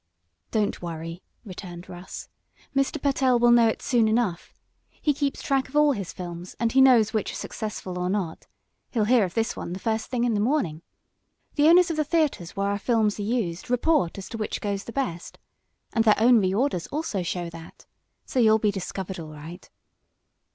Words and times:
"Don't 0.49 0.81
worry," 0.81 1.21
returned 1.45 1.87
Russ. 1.87 2.27
"Mr. 2.75 2.99
Pertell 2.99 3.37
will 3.37 3.51
know 3.51 3.67
it 3.67 3.83
soon 3.83 4.07
enough. 4.07 4.51
He 4.89 5.13
keeps 5.13 5.43
track 5.43 5.69
of 5.69 5.75
all 5.75 5.91
his 5.91 6.11
films, 6.11 6.55
and 6.59 6.71
he 6.71 6.81
knows 6.81 7.13
which 7.13 7.31
are 7.31 7.35
successful 7.35 7.99
or 7.99 8.09
not. 8.09 8.47
He'll 8.89 9.05
hear 9.05 9.25
of 9.25 9.35
this 9.35 9.55
one 9.55 9.73
the 9.73 9.79
first 9.79 10.07
thing 10.09 10.23
in 10.23 10.33
the 10.33 10.39
morning. 10.39 10.81
The 11.53 11.67
owners 11.69 11.91
of 11.91 11.97
the 11.97 12.03
theaters 12.03 12.55
where 12.55 12.69
our 12.71 12.79
films 12.79 13.19
are 13.19 13.21
used 13.21 13.69
report 13.69 14.17
as 14.17 14.27
to 14.29 14.39
which 14.39 14.59
go 14.59 14.75
the 14.75 14.91
best. 14.91 15.37
And 15.93 16.03
their 16.03 16.15
own 16.19 16.39
re 16.39 16.51
orders 16.51 16.87
also 16.87 17.21
show 17.21 17.51
that. 17.51 17.85
So 18.25 18.39
you'll 18.39 18.57
be 18.57 18.71
discovered, 18.71 19.19
all 19.19 19.29
right." 19.33 19.69